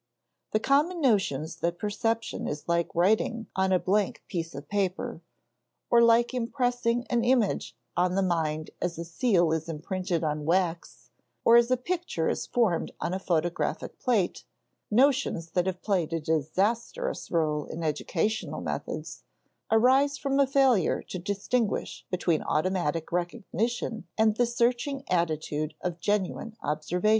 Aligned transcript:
The 0.49 0.59
common 0.59 0.99
notions 0.99 1.57
that 1.57 1.77
perception 1.77 2.47
is 2.47 2.67
like 2.67 2.95
writing 2.95 3.45
on 3.55 3.71
a 3.71 3.77
blank 3.77 4.23
piece 4.27 4.55
of 4.55 4.67
paper, 4.67 5.21
or 5.91 6.01
like 6.01 6.33
impressing 6.33 7.05
an 7.11 7.23
image 7.23 7.77
on 7.95 8.15
the 8.15 8.23
mind 8.23 8.71
as 8.81 8.97
a 8.97 9.05
seal 9.05 9.51
is 9.51 9.69
imprinted 9.69 10.23
on 10.23 10.43
wax 10.43 11.11
or 11.45 11.55
as 11.55 11.69
a 11.69 11.77
picture 11.77 12.27
is 12.29 12.47
formed 12.47 12.91
on 12.99 13.13
a 13.13 13.19
photographic 13.19 13.99
plate 13.99 14.43
(notions 14.89 15.51
that 15.51 15.67
have 15.67 15.83
played 15.83 16.13
a 16.13 16.19
disastrous 16.19 17.29
rôle 17.29 17.69
in 17.69 17.83
educational 17.83 18.59
methods), 18.59 19.21
arise 19.69 20.17
from 20.17 20.39
a 20.39 20.47
failure 20.47 21.03
to 21.03 21.19
distinguish 21.19 22.07
between 22.09 22.41
automatic 22.41 23.11
recognition 23.11 24.07
and 24.17 24.37
the 24.37 24.47
searching 24.47 25.03
attitude 25.09 25.75
of 25.79 25.99
genuine 25.99 26.55
observation. 26.63 27.09